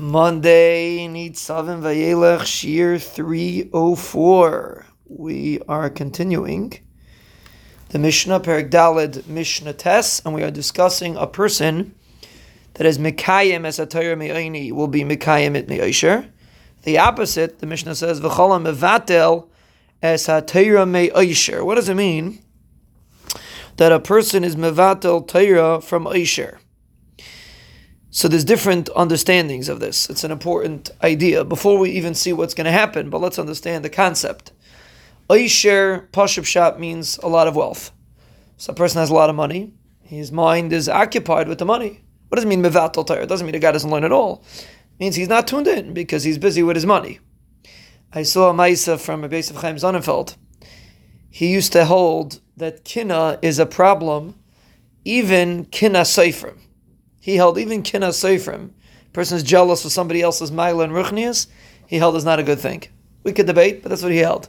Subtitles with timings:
[0.00, 4.86] Monday, Nitzavim Vayelech, Shiur 304.
[5.08, 6.78] We are continuing
[7.88, 11.96] the Mishnah, Perek Dalid Mishnah Tes, and we are discussing a person
[12.74, 14.14] that is Mikayim as a Torah
[14.72, 16.30] will be Mikayim it Me'aisher.
[16.84, 19.48] The opposite, the Mishnah says, V'cholam Mevatel
[20.00, 21.64] as a Torah Me'aisher.
[21.64, 22.38] What does it mean?
[23.78, 26.60] That a person is Mevatel Torah from Aisher.
[28.10, 30.08] So there's different understandings of this.
[30.08, 33.10] It's an important idea before we even see what's going to happen.
[33.10, 34.52] But let's understand the concept.
[35.30, 37.92] Aisher Pashup Shop means a lot of wealth.
[38.56, 39.74] So a person has a lot of money.
[40.02, 42.00] His mind is occupied with the money.
[42.28, 43.22] What does it mean mevatel Torah?
[43.22, 44.42] It doesn't mean the guy doesn't learn at all.
[44.58, 47.20] It means he's not tuned in because he's busy with his money.
[48.12, 50.34] I saw a Maisa from a base of Chaim Sonnenfeld.
[51.28, 54.34] He used to hold that kina is a problem,
[55.04, 56.58] even kina seifrim.
[57.28, 58.70] He held even kina seifrim.
[59.12, 61.46] Person is jealous of somebody else's mila and ruchnias.
[61.86, 62.84] He held is not a good thing.
[63.22, 64.48] We could debate, but that's what he held.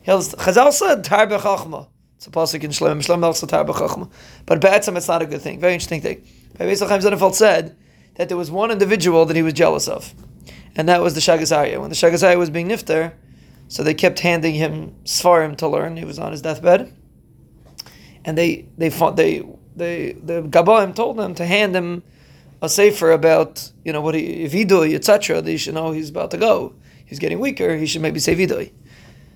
[0.00, 1.88] He held Chazal said tar bechachma.
[2.14, 3.04] It's a pasuk in Shlem.
[3.04, 4.08] Shlem also tar bechachma.
[4.46, 5.58] But be'etzam, it's not a good thing.
[5.58, 6.24] Very interesting thing.
[6.56, 7.76] Rabbi Chaim Sonnenfeld said
[8.14, 10.14] that there was one individual that he was jealous of,
[10.76, 11.80] and that was the Shaagas Aryeh.
[11.80, 13.12] When the Shaagas Aryeh was being nifter,
[13.66, 15.96] so they kept handing him svarim to learn.
[15.96, 16.94] He was on his deathbed,
[18.24, 19.42] and they they fought, they
[19.74, 22.04] they the Gabaim told them to hand him
[22.62, 25.40] a sefer about you know what he do etc.
[25.42, 26.74] They should know he's about to go.
[27.06, 27.76] He's getting weaker.
[27.76, 28.72] He should maybe say vidui.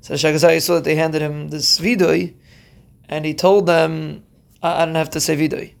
[0.00, 2.34] So Shagazai saw that they handed him this vidui,
[3.08, 4.24] and he told them,
[4.62, 5.74] I, I don't have to say vidui.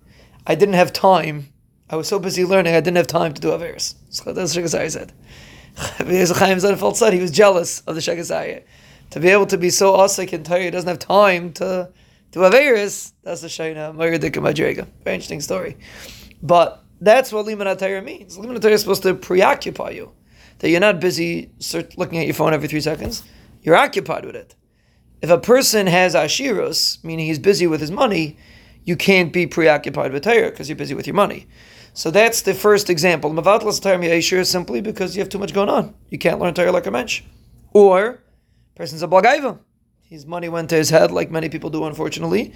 [0.46, 1.52] I didn't have time.
[1.90, 3.94] I was so busy learning, I didn't have time to do Averis.
[4.10, 5.12] So that's Shagazai said.
[5.78, 8.64] Chaim he was jealous of the Shagazai.
[9.10, 11.90] To be able to be so asik and tired, he doesn't have time to
[12.32, 13.12] do Averis.
[13.22, 15.76] That's the Shaina Very interesting story.
[16.42, 18.38] But that's what Liman means.
[18.38, 20.12] Liman is supposed to preoccupy you.
[20.58, 21.50] That you're not busy
[21.96, 23.22] looking at your phone every three seconds.
[23.62, 24.56] You're occupied with it.
[25.22, 28.36] If a person has ashirus, meaning he's busy with his money,
[28.84, 31.46] you can't be preoccupied with Torah because you're busy with your money.
[31.92, 33.30] So that's the first example.
[33.30, 35.94] Mavatlas Torah Ashir is simply because you have too much going on.
[36.10, 37.22] You can't learn Torah like a mensch.
[37.72, 38.22] Or,
[38.74, 39.58] person's a blagaiva.
[40.02, 42.54] His money went to his head, like many people do, unfortunately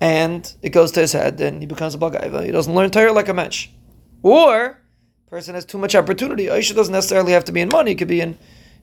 [0.00, 2.44] and it goes to his head, and he becomes a bagaiva.
[2.44, 3.68] He doesn't learn Torah like a mensch.
[4.22, 4.78] Or,
[5.28, 6.46] person has too much opportunity.
[6.46, 7.92] Aisha doesn't necessarily have to be in money.
[7.92, 8.38] It could be in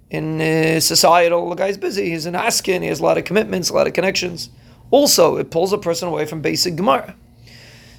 [0.09, 1.49] in uh, societal.
[1.49, 2.09] The guy's busy.
[2.11, 2.83] He's in asking.
[2.83, 4.49] He has a lot of commitments, a lot of connections.
[4.91, 7.15] Also, it pulls a person away from basic Gemara.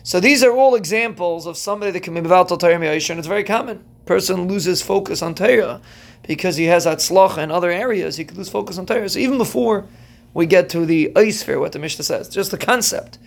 [0.02, 3.42] So these are all examples of somebody that can be about Torah and it's very
[3.42, 3.84] common.
[4.04, 5.80] Person loses focus on Torah
[6.22, 8.16] because he has atzlach in other areas.
[8.16, 9.08] He could lose focus on Torah.
[9.08, 9.88] So even before
[10.36, 12.28] we get to the fair, what the Mishnah says.
[12.28, 13.18] Just the concept.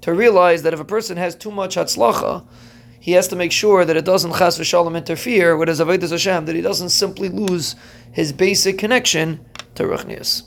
[0.00, 2.46] To realize that if a person has too much hatzlacha,
[2.98, 6.46] he has to make sure that it doesn't chas v'shalom interfere with his avodas Hashem,
[6.46, 7.76] that he doesn't simply lose
[8.12, 9.44] his basic connection
[9.74, 10.44] to ruchnias.